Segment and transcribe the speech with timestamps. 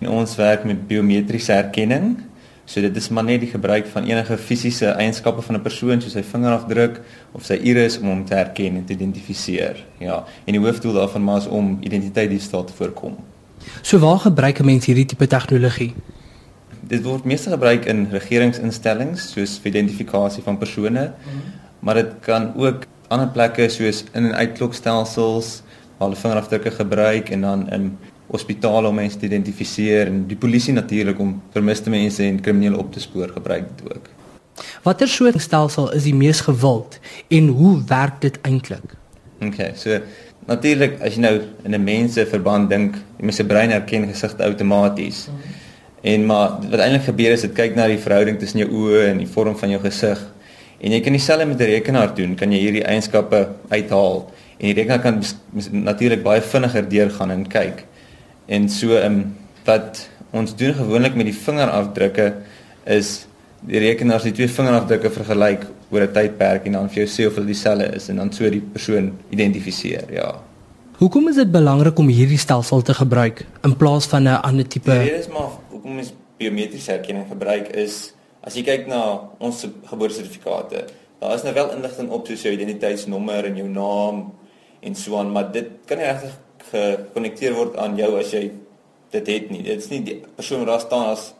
[0.00, 2.16] En ons werk met biometriese herkenning.
[2.64, 6.12] So dit is maar net die gebruik van enige fisiese eienskappe van 'n persoon soos
[6.12, 7.00] sy vingerafdruk
[7.32, 9.84] of sy iris om hom te herken en te identifiseer.
[9.98, 13.16] Ja, en die hoofdoel daarvan maar is om identiteitsdiefstal te voorkom.
[13.82, 15.94] So waar gebruik mense hierdie tipe tegnologie?
[16.80, 21.12] Dit word meestal gebruik in regeringsinstellings soos vir identifikasie van persone.
[21.80, 25.62] Maar dit kan ook ander plekke soos in en uitklokstelsels
[25.98, 27.98] waar hulle vingerafdrukke gebruik en dan in
[28.30, 32.92] hospitale om mense te identifiseer en die polisie natuurlik om vermiste mense en kriminele op
[32.92, 34.08] te spoor gebruik dit ook.
[34.84, 38.96] Watter soort stelsel is die mees gewild en hoe werk dit eintlik?
[39.40, 39.98] Okay, so
[40.46, 44.44] natuurlik as jy nou in 'n mense verband dink, die mens se brein herken gesigte
[44.44, 45.28] outomaties.
[45.28, 45.58] Mm.
[46.00, 49.18] En maar wat eintlik gebeur is dit kyk na die verhouding tussen jou oë en
[49.18, 50.20] die vorm van jou gesig.
[50.80, 54.74] En jy kan dieselfde met 'n rekenaar doen, kan jy hierdie eienskappe uithaal en die
[54.74, 55.22] rekenaar kan
[55.70, 57.84] natuurlik baie vinniger deurgaan en kyk.
[58.50, 62.32] En so ehm um, wat ons doen gewoonlik met die vingerafdrukke
[62.90, 63.26] is
[63.60, 67.34] die rekenaar se twee vingerafdrukke vergelyk oor 'n tydperk en dan vir jou sê of
[67.34, 70.12] hulle dieselfde is en dan so die persoon identifiseer.
[70.12, 70.34] Ja.
[70.98, 74.90] Hoekom is dit belangrik om hierdie stelsel te gebruik in plaas van 'n ander tipe?
[74.90, 80.84] Dit is maar hoekom ons biometriese herkenning gebruik is as jy kyk na ons geboortesertifikate,
[81.20, 84.32] daar is nou wel inligting op soos jou identiteitsnommer en jou naam
[84.80, 86.38] en so aan, maar dit kan nie regtig
[86.70, 88.50] gekonnekteer word aan jou as jy
[89.10, 89.62] dit het nie.
[89.62, 91.32] Dit is nie die persoon wat daar staan as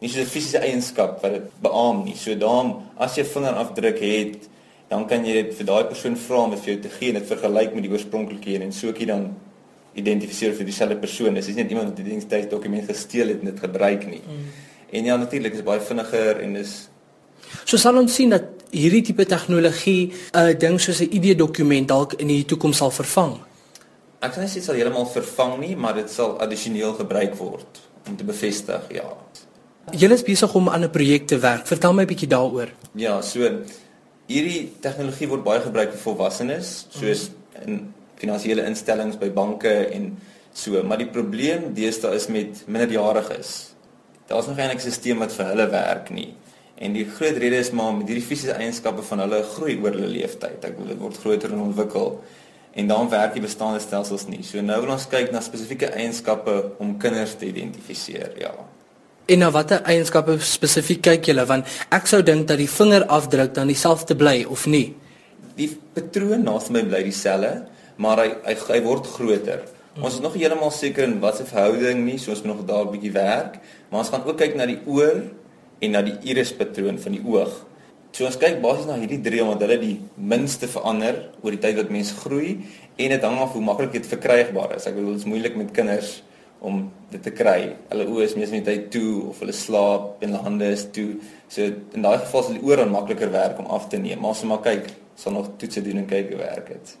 [0.00, 2.16] nie so 'n fisiese eienskap wat dit beamoen nie.
[2.16, 4.48] So daarom as jy vingerafdruk het,
[4.88, 7.14] dan kan jy dit vir daai persoon vra om dit vir jou te gee en
[7.14, 9.34] dit vergelyk met die oorspronklike een en so kyk dan
[9.94, 11.34] identifiseer vir dieselfde persoon.
[11.34, 14.22] Dis nie iemand wat die identiteitsdokument gesteel het en dit gebruik nie.
[14.26, 14.44] Mm.
[14.90, 16.88] En ja, natuurlik is baie vinniger en is
[17.64, 22.12] So sal ons sien dat hierdie tipe tegnologie 'n uh, ding soos 'n ID-dokument dalk
[22.14, 23.36] in die toekoms sal vervang.
[24.22, 27.80] Ek kan nie sê dit sal heeltemal vervang nie, maar dit sal addisioneel gebruik word
[28.06, 29.08] om te bevestig, ja.
[29.98, 31.66] Julle is besig om aan 'n projek te werk.
[31.66, 32.68] Vertel my 'n bietjie daaroor.
[32.94, 33.40] Ja, so
[34.28, 37.30] hierdie tegnologie word baie gebruik vir volwassenes, soos
[37.66, 40.18] in finansiële instellings by banke en
[40.52, 43.74] so, maar die probleem deesdae is met minderjariges.
[44.28, 46.34] Daar's nog eintlik 'n stelsel wat vir hulle werk nie.
[46.76, 50.06] En die groot rede is maar met hierdie fisiese eienskappe van hulle groei oor hulle
[50.06, 50.64] lewenstyd.
[50.64, 52.22] Ek bedoel dit word groter en ontwikkel
[52.74, 54.42] en dan werk die bestaande stelsels nie.
[54.46, 58.52] So nou wil ons kyk na spesifieke eienskappe om kinders te identifiseer, ja.
[59.30, 63.70] En na watter eienskappe spesifiek kyk julle want ek sou dink dat die vingerafdruk dan
[63.70, 64.88] dieselfde bly of nie.
[65.58, 67.52] Die patroon naaste my bly dieselfde,
[68.02, 69.62] maar hy hy, hy word groter.
[69.92, 70.06] Hmm.
[70.08, 72.94] Ons is nog heeltemal seker in watter verhouding nie, so ons moet nog daar 'n
[72.96, 75.22] bietjie werk, maar ons gaan ook kyk na die oor
[75.80, 77.52] en na die irispatroon van die oog.
[78.12, 81.78] So ons kyk basies na hierdie drie omdat hulle die minste verander oor die tyd
[81.78, 82.58] wat mense groei
[83.00, 84.84] en dit hang af hoe maklik dit verkrygbaar is.
[84.88, 86.18] Ek bedoel dit is moeilik met kinders
[86.60, 87.72] om dit te kry.
[87.88, 91.14] Hulle oë is meestal net tyd toe of hulle slaap en hulle hande is toe.
[91.48, 94.20] So in daai geval sal die oor dan makliker werk om af te neem.
[94.20, 96.94] Maar ons moet maar kyk, sal nog toetse doen en kyk hoe werk dit.